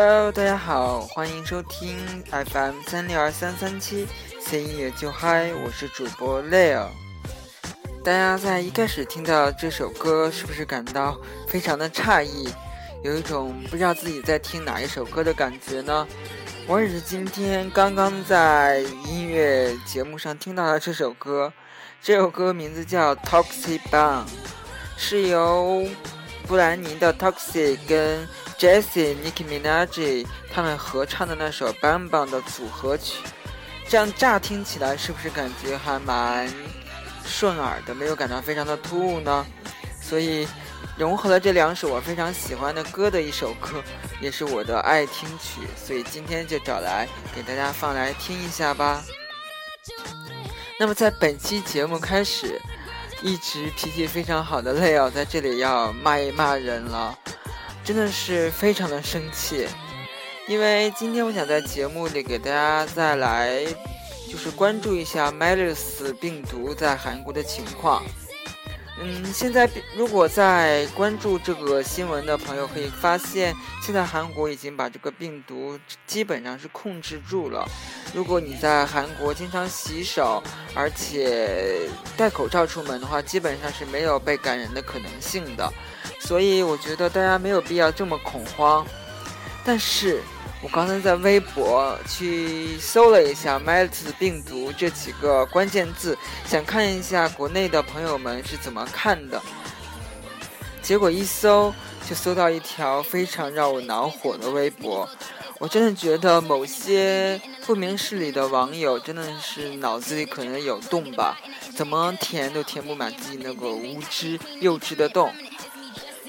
[0.00, 1.98] Hello，大家好，欢迎收听
[2.30, 4.06] FM 三六二三三七
[4.40, 6.86] ，C 音乐就嗨，我是主播 Leo。
[8.04, 12.48] 大家在一开始听到这首歌，是不是感到非常的诧异，
[13.02, 16.06] 有一种不知道自己在听哪一首歌的感觉呢？
[16.68, 21.52] 我也是今天刚刚在音乐节目上听到了这首歌，
[22.00, 24.26] 这首歌名字叫《Toxic Bang
[24.96, 25.88] 是由
[26.46, 28.28] 布兰妮的 Toxic 跟
[28.58, 33.22] Jessie Nicki Minaj 他们合唱的那首《Bang Bang》的组合曲。
[33.88, 36.52] 这样乍听起来是不是感觉还蛮？
[37.24, 39.46] 顺耳的，没有感到非常的突兀呢，
[40.00, 40.48] 所以
[40.96, 43.82] 融合了这两首我非常喜欢的歌的一首歌，
[44.18, 49.04] 也是我的爱听曲，所以今天就找来给大家放来听一下吧。
[50.80, 52.58] 那么在本期节目开始，
[53.20, 57.18] 一直脾气非常好的 Leo 在这里要骂一骂人了，
[57.88, 59.66] 真的是非常的生气，
[60.46, 63.64] 因为今天我想在节目里给大家再来。
[64.30, 68.04] 就是关注一下 MERS 病毒在韩国的情况。
[69.00, 69.66] 嗯，现在
[69.96, 77.66] 如果在关注这个新闻的朋友可以发现，现在韩国已经把这个病毒基本上是控制住了。
[78.12, 80.42] 如果你在韩国经常洗手，
[80.74, 85.72] 而且戴口罩出门的话，基本上是没有被感染的可能性的。
[86.28, 88.86] 所以我觉得大家没有必要这么恐慌。
[89.64, 90.20] 但是。
[90.60, 99.40] 我刚才在微博去搜了一下 “MERS 病毒”这几个关键字，想看一下国内的朋友们是怎么看的。
[100.82, 101.72] 结果一搜
[102.08, 105.08] 就搜到一条非常让我恼火的微博。
[105.60, 111.38] 我真的觉得某些不明事理的网友真的是脑子里可能有洞吧？
[111.76, 115.32] 怎么填都填不满自己那个无知幼稚的洞。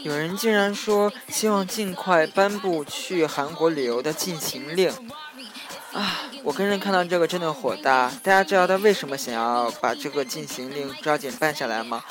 [0.04, 4.90] 有人竟然说希望尽快颁布去韩国旅游的禁行令，
[5.94, 6.22] 啊！
[6.44, 8.10] 我跟人看到这个真的火大。
[8.24, 12.04] 大家知道他为什么想要把这个禁行令抓紧办下来吗？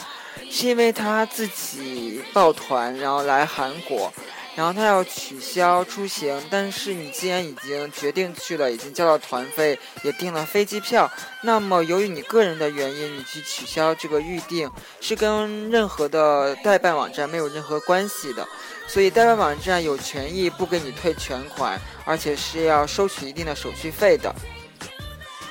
[0.50, 4.12] 是因为他自己抱团然后来韩国。
[4.58, 11.08] 然后他要取消出行，但是你既然已经决定去了，已经交了团费，也订了飞机票，
[11.42, 14.68] 那么由于你个人的原因，你去取消这个预定
[15.00, 18.44] 是跟任何的代办网站没有任何关系的，
[18.88, 24.34] 所以代办网站有权益不给你退全款，而且是要收取一定的手续费的。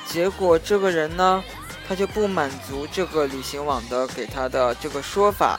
[0.06, 1.41] 结果这个人呢，
[1.88, 5.57] 他就不满足这个旅行网的给他的这个说法。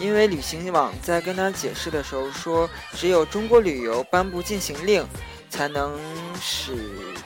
[0.00, 5.06] 因为旅行网在跟他解释的时候说，只有中国旅游颁布禁行令，
[5.50, 5.98] 才能
[6.40, 6.72] 使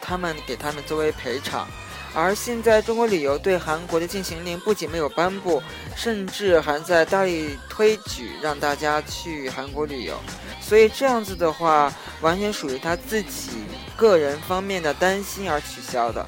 [0.00, 1.66] 他们给他们作为赔偿。
[2.14, 5.62] 而现在中国旅游对韩国的禁行令不仅没有颁布，
[5.96, 10.14] 甚至还在大力推举让大家去韩国旅游。
[10.60, 11.90] 所以这样子的话，
[12.20, 13.50] 完全属于他自己
[13.96, 16.26] 个人方面的担心而取消的。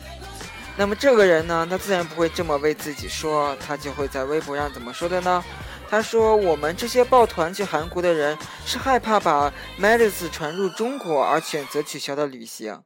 [0.77, 5.45] 那么这个人呢，他自然不会这么为自己说，他就会在微博上怎么说的呢？
[5.89, 8.37] 他说：“我们这些抱团去韩国的人
[8.67, 12.83] 是害怕把 MERS 传入中国而选择取消的旅行。”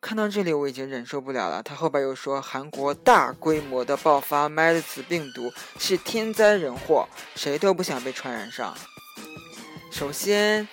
[0.00, 1.60] 看到这里我已经忍受不了了。
[1.60, 8.76] 他后边又说：“韩国大规模的爆发 MERS 病毒是天灾人祸，谁都不想被传染上。”
[9.90, 10.68] 首先，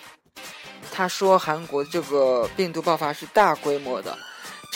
[0.91, 4.15] 他说韩国这个病毒爆发是大规模的。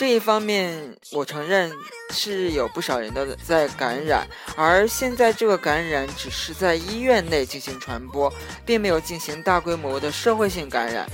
[0.00, 1.70] 这一方面，我承认
[2.08, 8.32] 是有不少人的在感染，而现在这个感染只是在医院内进行传播，
[8.64, 11.06] 并没有进行大规模的社会性感染。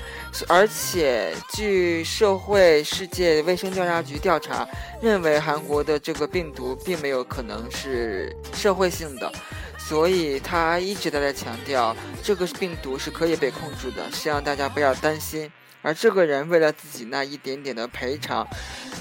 [0.46, 4.64] 而且，据社会世界卫生调查局调查，
[5.02, 9.32] 认为韩国的这个病毒并没有可能是社会性的，
[9.76, 11.92] 所以他一直都在强调
[12.22, 15.50] 这个病毒是可以被控制的，希望大家不要担心。
[15.86, 18.44] 而这个人为了自己那一点点的赔偿，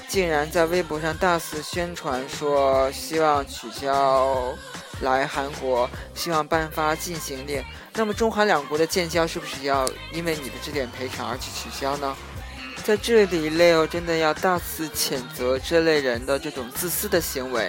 [0.06, 4.54] 竟然在微博上大肆宣传说希望取消
[5.00, 7.60] 来韩国，希望颁发禁行令。
[7.94, 12.16] 那么中韩两国的建交是不是要因为你的这点赔偿而去取消呢？
[12.84, 17.68] 在这里，Leo 真的要大肆谴责这类人的这种自私的行为，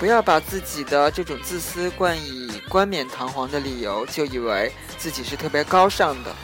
[0.00, 6.34] 不要把自己的这种自私冠以冠冕堂皇的理由，就以为自己是特别高尚的。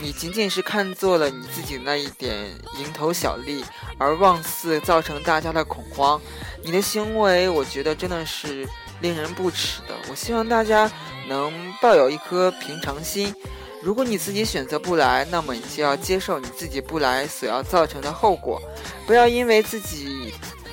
[0.00, 3.64] 你仅仅是看作了你自己那一点蝇头小利，
[3.98, 6.20] 而妄似造成大家的恐慌。
[6.62, 8.68] 你的行为，我觉得真的是
[9.00, 9.94] 令人不齿的。
[10.10, 10.90] 我希望大家
[11.28, 13.34] 能抱有一颗平常心。
[13.82, 18.60] 如果你自己选择不来，那么你就要接受你自己不来所要造成的后果，
[19.06, 20.32] 不要因为自己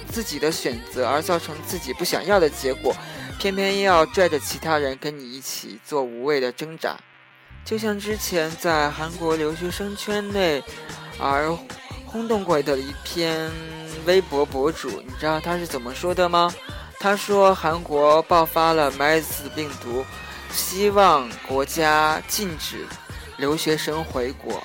[0.09, 2.95] 自己的选择而造成自己不想要的结果，
[3.38, 6.97] 偏偏要拽着其他人跟你一起做无谓的挣扎。
[7.63, 10.62] 就像之前在韩国留学生圈内
[11.19, 11.56] 而
[12.06, 13.50] 轰动过的一篇
[14.06, 16.54] 微博博主，你知道他是怎么说的吗？
[17.00, 20.06] 他说韩国爆发了 MERS 病毒，
[20.52, 22.86] 希望国家禁止
[23.38, 24.62] 留学生回国。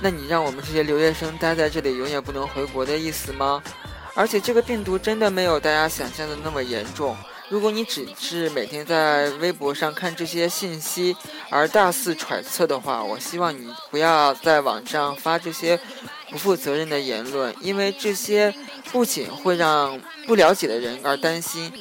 [0.00, 3.62] 那你让我们这些留学生待在这里，永远不能回国的意思吗？
[4.14, 7.16] 而且这个病毒真的没有大家想象的那么严重。
[7.48, 11.16] 如果你只是每天在微博上看这些信息
[11.48, 15.78] 而大肆揣测的话，我希望你不要在网上发这些
[16.28, 18.52] 不负责任的言论，因为这些
[18.90, 21.72] 不仅会让不了解的人而担心，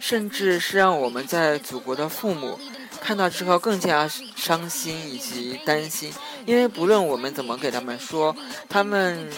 [0.00, 2.58] 甚至是让我们在祖国的父母
[3.00, 6.12] 看到之后更加伤心以及担心。
[6.44, 8.34] 因为不论我们怎么给他们说，
[8.68, 9.30] 他们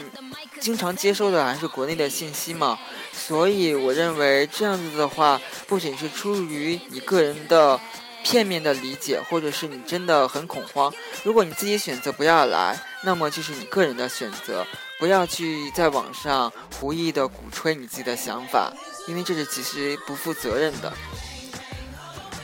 [0.60, 2.78] 经常接收的还是国内的信息嘛，
[3.12, 7.78] 所以我认为这样子的话，不仅是出于你个人的
[8.24, 10.92] 片面的理解，或者是你真的很恐慌。
[11.22, 14.66] 如果你自己选择不要来，那么就是你个人的选择，
[14.98, 18.72] 不要去在网上胡意的鼓吹你自己的想法，
[19.06, 20.92] 因为这是其实不负责任的。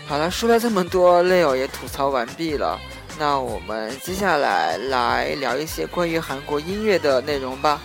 [0.07, 2.79] 好了，说了这么多，Leo 也吐槽完毕了。
[3.19, 7.81] 那我们接下来来聊一些关于韩国音乐的内容吧。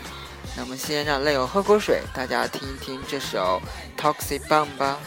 [0.57, 3.61] 那么先让泪友喝口水，大家听一听这首
[4.01, 4.97] 《Toxic Bomb》吧。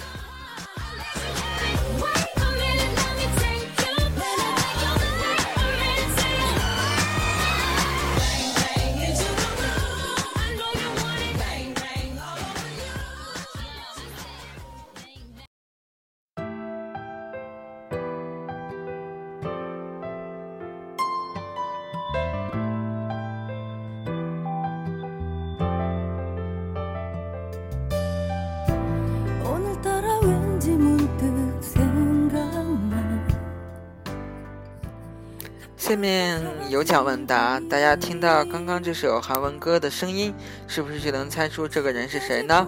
[35.90, 40.32] 下面有奖问答，大家听到刚刚这首韩文歌的声音，
[40.68, 42.64] 是不是就能猜出这个人是谁呢？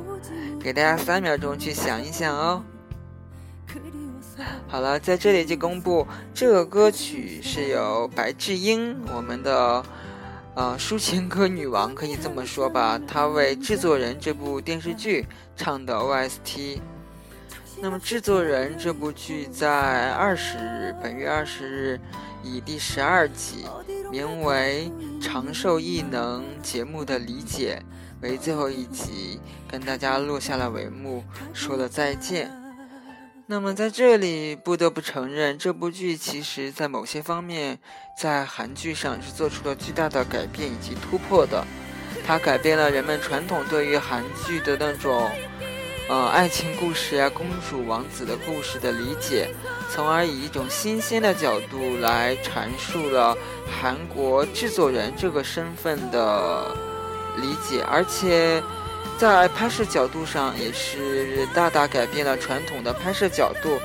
[0.61, 2.65] 给大家三秒钟去想一想哦。
[4.67, 6.05] 好了，在这里就公布，
[6.35, 9.85] 这个歌曲是由白智英，我们的
[10.57, 15.25] 呃抒情歌女王，可以这么说吧，她为制作人这部电视剧
[15.57, 16.81] 唱的 OST。
[17.81, 22.01] 那么制作人这部剧在二十日，本月二十日。
[22.43, 23.65] 以第十二集
[24.11, 24.91] 名为
[25.23, 27.83] 《长寿异能节目的理解》
[28.23, 32.51] 为最后一集，跟大家落下了帷幕，说了再见。
[33.47, 37.79] 那么在这里不得不承认，这部剧其实在某些方面
[38.19, 41.65] 在韩剧上是做出了巨大的改变以及突破的。
[42.25, 45.31] 它改变了人们传统对于韩剧的那种。
[46.09, 49.49] 呃，爱情故事啊，公主王子的故事的理解，
[49.91, 53.37] 从而以一种新鲜的角度来阐述了
[53.71, 56.77] 韩国制作人这个身份的
[57.37, 58.63] 理解，而且
[59.17, 63.81] 在拍摄角度上也是大大改变了传统的拍摄角度，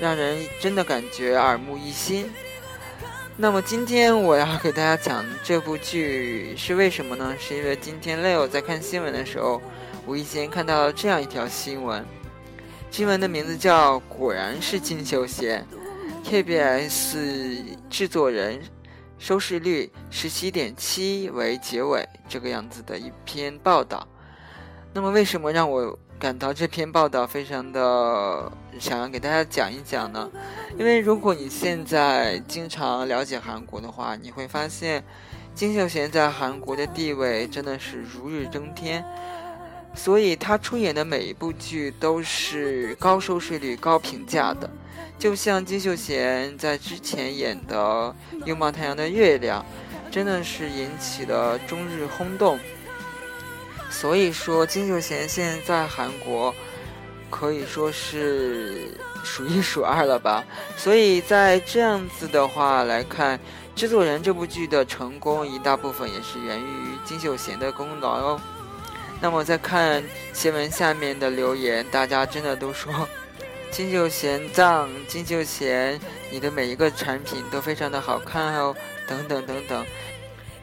[0.00, 2.28] 让人真的感觉耳目一新。
[3.36, 7.36] 那么今天我要给大家讲这部剧是为什么呢？
[7.38, 9.62] 是因为今天 Leo 在看新闻的时候。
[10.06, 12.04] 无意间看到这样一条新闻，
[12.90, 15.64] 新闻的名字叫“果然是金秀贤
[16.24, 18.60] ”，KBS 制作人，
[19.18, 24.06] 收视率十七点七为结尾，这个样子的一篇报道。
[24.92, 30.28] 那么，为什么让我感到这篇报道非常的想要给大家讲一讲呢？
[30.76, 35.04] 因为如果你现在经常了解韩国的话，你会发现
[35.54, 39.04] 金秀贤在韩国的地位真的是如日中天。
[39.94, 44.68] 所以他出演的每一部剧都是高收视率、高评价的，
[45.18, 48.14] 就像金秀贤在之前演的
[48.46, 49.64] 《拥抱太阳的月亮》，
[50.12, 52.58] 真的是引起了中日轰动。
[53.90, 56.54] 所以说，金秀贤现在在韩国
[57.30, 58.88] 可以说是
[59.22, 60.42] 数一数二了吧。
[60.76, 63.38] 所以在这样子的话来看，
[63.76, 68.40] 制作人这部剧的成功，一大部分也是源于金秀贤的功劳哦。
[69.22, 70.02] 那么再看
[70.32, 72.92] 新闻下面的留言，大家真的都说
[73.70, 78.74] 金秀贤藏，金秀贤，你的每一个产品都非常的好看哦，
[79.06, 79.86] 等等等等，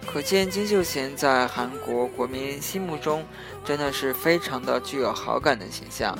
[0.06, 3.26] 可见金秀贤在韩国国民心目中
[3.64, 6.14] 真的是非常的具有好感的形象。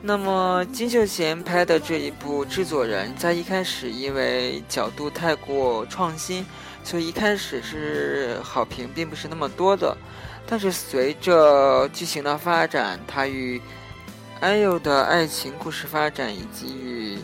[0.00, 6.46] 那么金秀贤拍的这一部制作人在一开始因为角度太过创新，
[6.82, 9.94] 所以一开始是好评并不是那么多的。
[10.52, 13.58] 但是随着剧情的发展，他与
[14.42, 17.18] IU 的爱情故事发展，以及与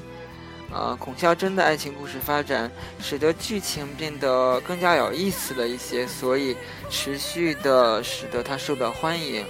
[0.72, 2.70] 呃，孔孝真的爱情故事发展，
[3.02, 6.56] 使得剧情变得更加有意思了一些，所以
[6.88, 9.44] 持续的使得它受到欢迎。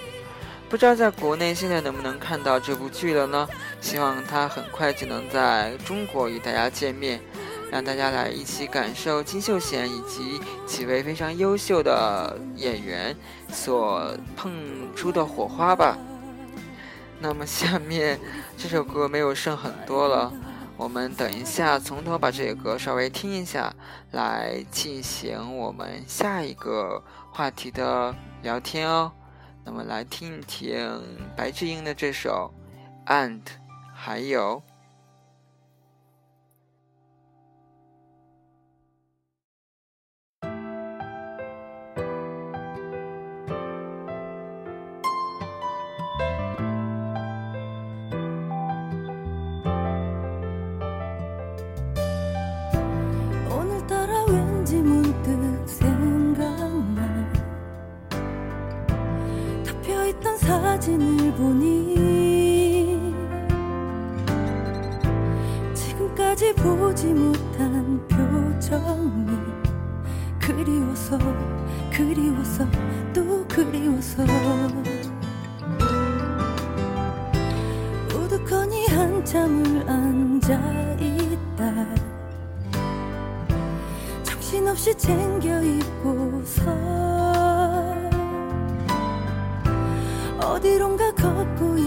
[0.69, 3.49] 不知道在国内现在能不能看到这部剧了呢？
[3.81, 7.21] 希望它很快就能在中国与大家见面，
[7.71, 13.15] 让大家来一起感受金秀贤以及几位非常优秀的演员
[13.51, 14.53] 所碰
[14.95, 15.97] 出的火花吧。
[17.21, 18.19] 那么下面
[18.57, 20.33] 这首歌没有剩很多了。
[20.77, 23.75] 我们等一下，从头把这个歌稍微听一下，
[24.13, 29.11] 来进行我们下一个话题的聊天哦。
[29.65, 31.03] 那么来听一听
[31.37, 32.55] 白智英的这首
[33.13, 33.41] 《And》，
[33.93, 34.63] 还有。
[72.19, 72.67] 그리워서
[73.15, 74.25] 또 그리워서.
[78.13, 81.63] 우두커니 한참을 앉아있다.
[84.25, 86.65] 정신없이 챙겨 입고서.
[90.41, 91.78] 어디론가 걷고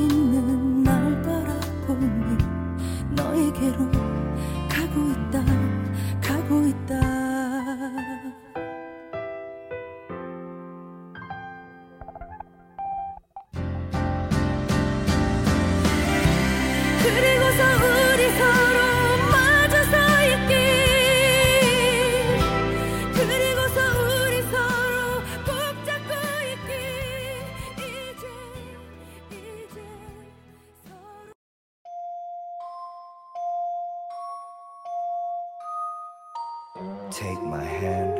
[37.11, 38.17] Take my hand.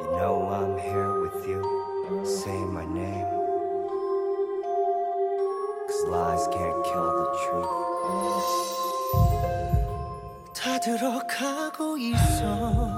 [0.00, 1.60] You know I'm here with you.
[2.24, 3.26] Say my name.
[5.86, 7.72] Cause lies can't kill the truth.
[10.54, 12.97] 다 들어가고 있어.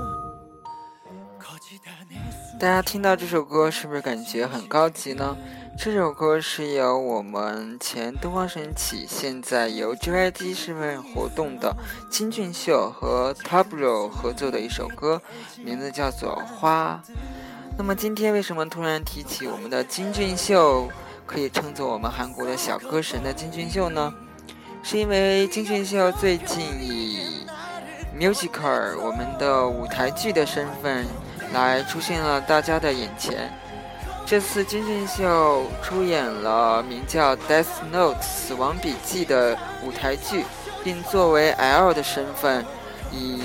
[2.61, 5.35] 大家听到这首歌，是不是感觉很高级呢？
[5.75, 11.75] 这首歌是由我们前东方神起，现在由 JYP 身份活动的
[12.11, 15.19] 金俊秀和 Tablo 合作的一首歌，
[15.57, 17.01] 名字叫做《花》。
[17.79, 20.87] 那么今天为什么突然提起我们的金俊秀，
[21.25, 24.13] 可以称作我们韩国的小歌神的金俊秀呢？
[24.83, 27.43] 是因为金俊秀最近以
[28.15, 31.07] musical 我们的舞台剧的身份。
[31.53, 33.51] 来出现了大家的眼前。
[34.25, 40.45] 这次金俊秀出演了名叫《Death Note》死亡笔记的舞台剧，
[40.83, 42.65] 并作为 L 的身份，
[43.11, 43.41] 以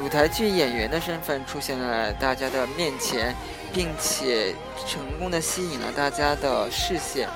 [0.00, 3.34] 舞台剧演员的身份出现在大家的面前，
[3.72, 4.54] 并且
[4.86, 7.28] 成功的吸引了大家的视线。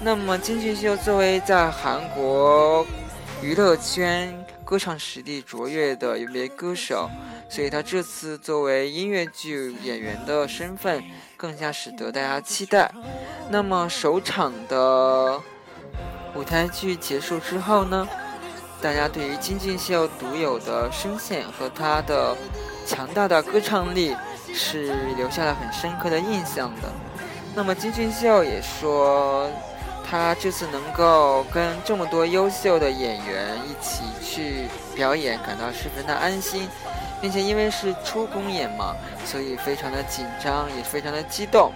[0.00, 2.84] 那么，金俊秀作为在韩国
[3.40, 4.34] 娱乐圈
[4.68, 7.08] 歌唱实力卓越的一位歌手。
[7.48, 11.02] 所以他这次作为音乐剧演员的身份，
[11.38, 12.92] 更加使得大家期待。
[13.48, 15.40] 那么首场的
[16.34, 18.06] 舞台剧结束之后呢，
[18.82, 22.36] 大家对于金俊秀独有的声线和他的
[22.84, 24.14] 强大的歌唱力
[24.52, 26.92] 是留下了很深刻的印象的。
[27.54, 29.50] 那么金俊秀也说，
[30.08, 36.68] 他这次能够跟这么多优秀的演员一起去表演，感到十分的安心。
[37.20, 41.72] 并且因为是初公演嘛，所以非常的紧张，也非常的激动，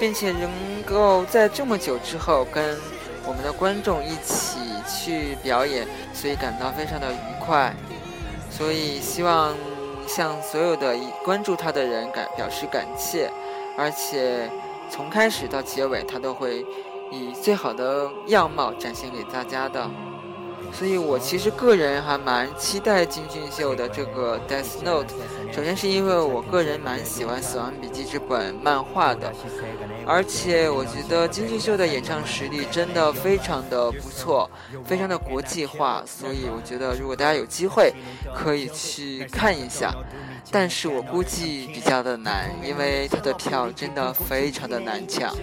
[0.00, 0.50] 并且能
[0.82, 2.76] 够在这么久之后跟
[3.24, 7.72] 我们的观众一起去表演，所以感到非常的愉快。
[8.50, 9.54] 所以希望
[10.08, 13.30] 向所有的关注他的人感表示感谢，
[13.76, 14.50] 而且
[14.90, 16.66] 从开始到结尾，他都会
[17.10, 19.88] 以最好的样貌展现给大家的。
[20.70, 25.06] 所以我其实个人还蛮期待金俊秀的这个《Death Note》。
[25.54, 29.32] 首先是因为我个人蛮喜欢《死亡笔记》这本漫画的，
[30.06, 34.50] 而且我觉得金俊秀的演唱实力真的非常的不错，
[34.84, 36.02] 非常的国际化。
[36.04, 37.90] 所以我觉得如果大家有机会，
[38.34, 39.94] 可以去看一下。
[40.50, 45.34] 但是我估计比较的难，因为他的票真的非常的难抢。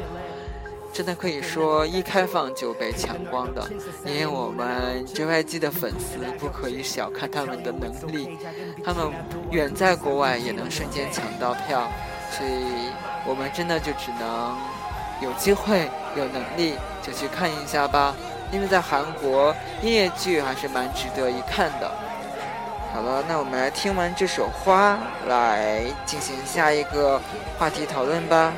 [0.96, 3.70] 真的可以说一开放就被抢光的，
[4.06, 8.38] 因为我们 JYG 的粉丝不可以小看他们的能力，
[8.82, 9.12] 他们
[9.52, 11.92] 远在国外也能瞬间抢到票，
[12.32, 12.92] 所以
[13.28, 14.58] 我们真的就只能
[15.22, 18.16] 有机会有能力就去看一下吧，
[18.54, 21.92] 因为在韩国音乐剧还是蛮值得一看的。
[22.94, 24.98] 好了，那我们来听完这首花，
[25.28, 27.20] 来进行下一个
[27.60, 28.54] 话题讨论吧。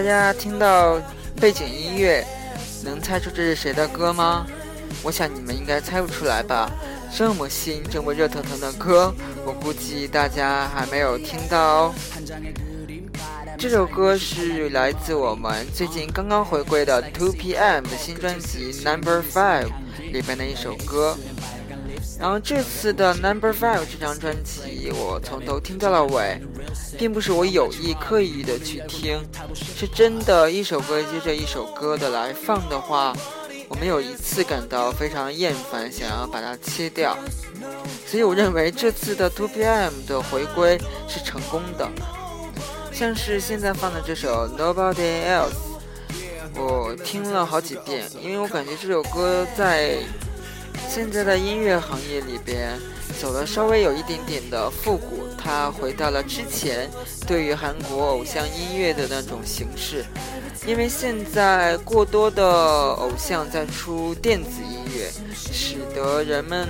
[0.00, 0.98] 大家听到
[1.38, 2.24] 背景音乐，
[2.82, 4.46] 能猜出这是谁的歌吗？
[5.02, 6.70] 我想你们应该猜不出来吧。
[7.14, 9.14] 这么新、这么热腾腾的歌，
[9.44, 11.94] 我估计大家还没有听到。
[13.58, 19.68] 这首歌是来自我们最近刚刚回归的 Two PM 的新专辑 Number Five
[20.14, 21.14] 里边的一首歌。
[22.18, 26.40] 然后这次的 Number Five 这张专辑，我从头听到了尾，
[27.00, 29.18] 并不是我有意刻意的去听，
[29.54, 33.16] 是真的一首歌接着一首歌的来放的话，
[33.70, 37.16] 我没有一次感到非常厌烦，想要把它切掉。
[38.06, 41.88] 所以我认为这次的 Two PM 的回归是成功的。
[42.92, 45.56] 像是现在放的这首 Nobody Else，
[46.54, 50.00] 我听了好几遍，因为我感觉这首歌在。
[50.88, 52.76] 现在的音乐行业里边，
[53.20, 56.88] 走了稍微有一点点的复古，它回到了之前
[57.26, 60.02] 对于韩国偶像音乐的那种形式。
[60.66, 62.42] 因为现在过多的
[62.94, 66.66] 偶像在出电子音乐，使得人们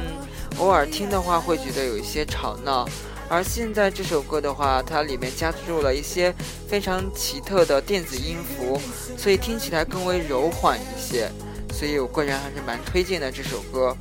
[0.58, 2.84] 偶尔听的话会觉得有一些吵闹。
[3.28, 6.34] 而现在这首歌的话，它里面加入了一些
[6.68, 8.80] 非常奇特的电子音符，
[9.16, 11.30] 所以听起来更为柔缓一些。
[11.72, 13.96] 所以我个人还是蛮推荐的这首歌。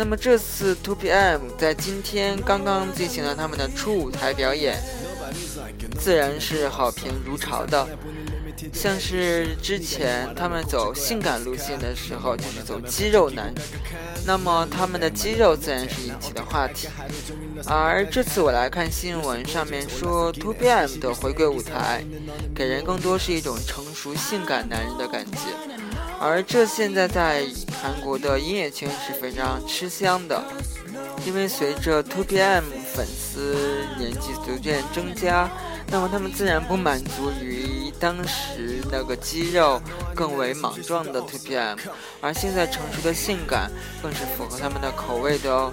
[0.00, 4.82] 那么这次 Two PM 在今天刚刚进行了他们的初舞台表演，
[6.00, 7.86] 自然是好评如潮的。
[8.72, 13.52] 像是之前他们走性感路线的时候，就是走肌肉男，
[14.24, 16.88] 那么他们的肌肉自然是引起的话题。
[17.66, 22.02] 而这次我来看新闻上面说，Two PM 的回归舞台，
[22.54, 25.89] 给人更多是一种成熟性感男人的感觉。
[26.20, 27.46] 而这现在在
[27.82, 30.44] 韩国的音乐圈是非常吃香的，
[31.24, 32.62] 因为随着 Two PM
[32.94, 33.56] 粉丝
[33.98, 35.50] 年纪逐渐增加，
[35.90, 39.80] 那么他们自然不满足于当时那个肌肉
[40.14, 41.78] 更为莽撞的 Two PM，
[42.20, 43.70] 而现在成熟的性感
[44.02, 45.72] 更是符合他们的口味的哦。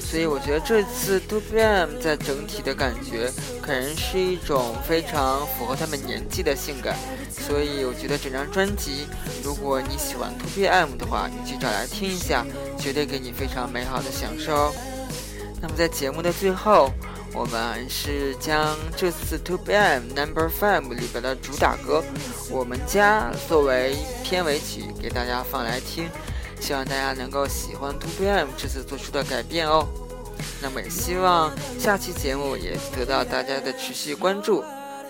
[0.00, 3.28] 所以我觉得这次 Two PM 在整体的感觉，
[3.68, 6.96] 可能是一种非常符合他们年纪的性感。
[7.30, 9.06] 所以我觉得整张专辑，
[9.44, 12.46] 如果你喜欢 Two PM 的话，你去找来听一下，
[12.78, 14.72] 绝对给你非常美好的享受。
[15.60, 16.90] 那么在节目的最后，
[17.34, 22.02] 我们是将这次 Two PM Number Five 里边的主打歌
[22.50, 26.08] 《我们家》作为片尾曲给大家放来听。
[26.58, 29.86] 希望大家能够喜欢 Two PM 这次做出的改变哦。
[30.60, 34.64] 那么也希望下期节目也得到大家的持续关注。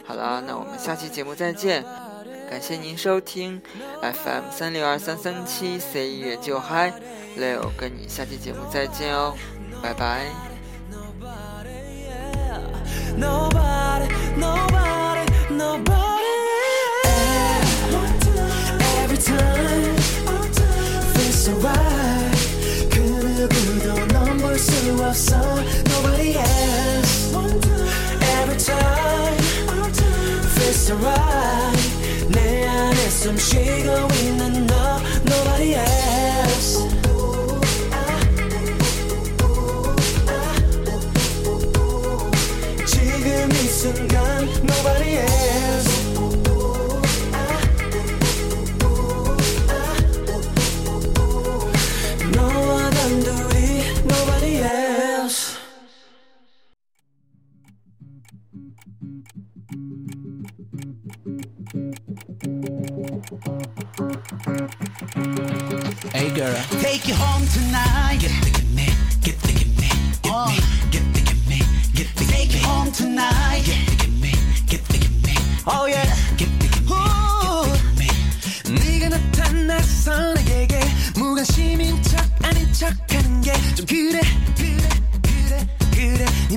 [0.06, 1.84] 好了，那我们下期节目再见。
[2.50, 3.60] 感谢您收听
[4.00, 6.90] FM 三六二三三七 C 音乐就嗨
[7.38, 9.34] ，Leo 跟你下期节目再见哦，
[9.82, 10.24] 拜拜。
[13.18, 14.08] Nobody
[30.87, 33.66] Feels alright 내 안에 숨 쉬
[66.38, 66.54] girl.
[66.80, 68.18] Take you home tonight.
[68.20, 68.86] Get the me,
[69.26, 69.90] get the me,
[70.22, 70.46] get oh.
[70.46, 70.58] me,
[70.94, 71.58] get the me,
[71.98, 73.62] get the Take you home tonight.
[73.66, 74.32] Get the me,
[74.70, 75.34] get the me.
[75.66, 76.06] Oh yeah.
[76.38, 78.08] Get the me, get the give me.
[78.80, 80.78] 네가 나타났어 내게
[81.16, 84.20] 무관심인 척 아닌 척하는 게 좀 그래
[84.56, 84.88] 그래
[85.22, 86.56] 그래 그래 네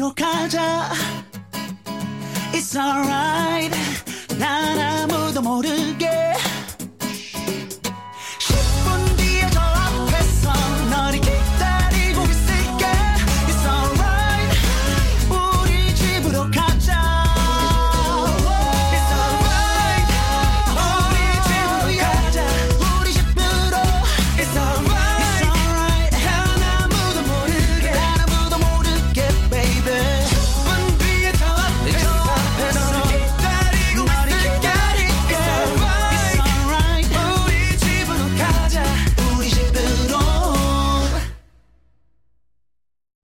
[0.00, 0.90] 앞으로 가자.
[2.52, 3.76] It's alright.
[4.38, 6.29] 난 아무도 모르게.